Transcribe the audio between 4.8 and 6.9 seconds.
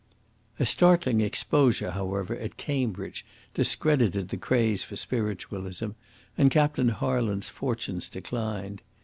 for spiritualism, and Captain